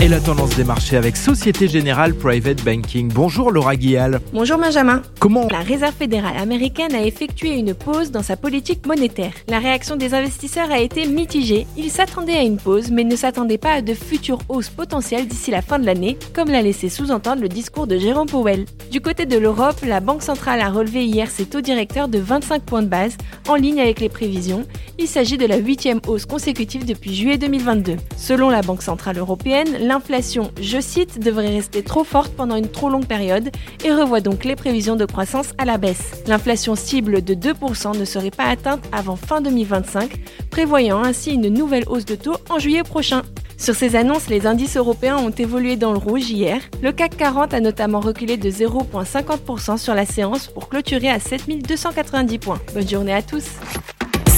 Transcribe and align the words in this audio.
Et 0.00 0.06
la 0.06 0.20
tendance 0.20 0.54
des 0.54 0.62
marchés 0.62 0.96
avec 0.96 1.16
Société 1.16 1.66
Générale 1.66 2.14
Private 2.14 2.62
Banking. 2.62 3.10
Bonjour 3.12 3.50
Laura 3.50 3.74
Guial. 3.74 4.20
Bonjour 4.32 4.56
Benjamin. 4.56 5.02
Comment 5.18 5.48
La 5.50 5.58
Réserve 5.58 5.92
fédérale 5.92 6.36
américaine 6.36 6.94
a 6.94 7.02
effectué 7.02 7.58
une 7.58 7.74
pause 7.74 8.12
dans 8.12 8.22
sa 8.22 8.36
politique 8.36 8.86
monétaire. 8.86 9.32
La 9.48 9.58
réaction 9.58 9.96
des 9.96 10.14
investisseurs 10.14 10.70
a 10.70 10.78
été 10.78 11.08
mitigée. 11.08 11.66
Ils 11.76 11.90
s'attendaient 11.90 12.36
à 12.36 12.44
une 12.44 12.58
pause, 12.58 12.92
mais 12.92 13.02
ne 13.02 13.16
s'attendaient 13.16 13.58
pas 13.58 13.72
à 13.72 13.82
de 13.82 13.92
futures 13.92 14.38
hausses 14.48 14.68
potentielles 14.68 15.26
d'ici 15.26 15.50
la 15.50 15.62
fin 15.62 15.80
de 15.80 15.86
l'année, 15.86 16.16
comme 16.32 16.48
l'a 16.48 16.62
laissé 16.62 16.88
sous-entendre 16.88 17.42
le 17.42 17.48
discours 17.48 17.88
de 17.88 17.98
Jérôme 17.98 18.28
Powell. 18.28 18.66
Du 18.92 19.00
côté 19.00 19.26
de 19.26 19.36
l'Europe, 19.36 19.80
la 19.84 19.98
Banque 19.98 20.22
centrale 20.22 20.60
a 20.60 20.70
relevé 20.70 21.06
hier 21.06 21.28
ses 21.28 21.44
taux 21.44 21.60
directeurs 21.60 22.06
de 22.06 22.20
25 22.20 22.62
points 22.62 22.82
de 22.82 22.88
base, 22.88 23.16
en 23.48 23.56
ligne 23.56 23.80
avec 23.80 23.98
les 23.98 24.08
prévisions. 24.08 24.64
Il 25.00 25.08
s'agit 25.08 25.38
de 25.38 25.46
la 25.46 25.56
huitième 25.56 26.00
hausse 26.06 26.26
consécutive 26.26 26.84
depuis 26.84 27.16
juillet 27.16 27.38
2022. 27.38 27.96
Selon 28.16 28.48
la 28.48 28.62
Banque 28.62 28.82
centrale 28.82 29.18
européenne, 29.18 29.87
l'inflation, 29.88 30.52
je 30.60 30.80
cite, 30.80 31.18
devrait 31.18 31.48
rester 31.48 31.82
trop 31.82 32.04
forte 32.04 32.32
pendant 32.34 32.56
une 32.56 32.68
trop 32.68 32.90
longue 32.90 33.06
période 33.06 33.50
et 33.84 33.90
revoit 33.90 34.20
donc 34.20 34.44
les 34.44 34.54
prévisions 34.54 34.96
de 34.96 35.06
croissance 35.06 35.54
à 35.58 35.64
la 35.64 35.78
baisse. 35.78 36.22
L'inflation 36.26 36.76
cible 36.76 37.24
de 37.24 37.34
2% 37.34 37.98
ne 37.98 38.04
serait 38.04 38.30
pas 38.30 38.44
atteinte 38.44 38.84
avant 38.92 39.16
fin 39.16 39.40
2025, 39.40 40.10
prévoyant 40.50 41.02
ainsi 41.02 41.32
une 41.32 41.48
nouvelle 41.48 41.84
hausse 41.88 42.04
de 42.04 42.14
taux 42.14 42.36
en 42.50 42.58
juillet 42.58 42.82
prochain. 42.82 43.22
Sur 43.56 43.74
ces 43.74 43.96
annonces, 43.96 44.28
les 44.28 44.46
indices 44.46 44.76
européens 44.76 45.16
ont 45.16 45.30
évolué 45.30 45.76
dans 45.76 45.92
le 45.92 45.98
rouge 45.98 46.30
hier. 46.30 46.60
Le 46.80 46.92
CAC 46.92 47.16
40 47.16 47.54
a 47.54 47.60
notamment 47.60 47.98
reculé 47.98 48.36
de 48.36 48.50
0,50% 48.50 49.78
sur 49.78 49.94
la 49.94 50.06
séance 50.06 50.46
pour 50.46 50.68
clôturer 50.68 51.08
à 51.08 51.18
7290 51.18 52.38
points. 52.38 52.60
Bonne 52.74 52.88
journée 52.88 53.14
à 53.14 53.22
tous. 53.22 53.44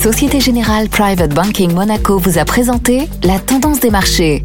Société 0.00 0.40
Générale 0.40 0.88
Private 0.88 1.34
Banking 1.34 1.74
Monaco 1.74 2.16
vous 2.16 2.38
a 2.38 2.46
présenté 2.46 3.08
la 3.22 3.38
tendance 3.38 3.80
des 3.80 3.90
marchés. 3.90 4.42